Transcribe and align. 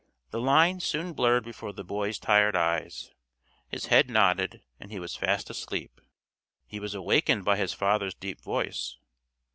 The 0.31 0.41
lines 0.41 0.83
soon 0.83 1.13
blurred 1.13 1.43
before 1.43 1.73
the 1.73 1.83
boy's 1.83 2.17
tired 2.17 2.55
eyes, 2.55 3.11
his 3.67 3.85
head 3.85 4.09
nodded, 4.09 4.63
and 4.79 4.91
he 4.91 4.99
was 4.99 5.15
fast 5.15 5.51
asleep. 5.51 6.01
He 6.65 6.79
was 6.79 6.95
awakened 6.95 7.45
by 7.45 7.57
his 7.57 7.71
father's 7.73 8.15
deep 8.15 8.41
voice. 8.41 8.97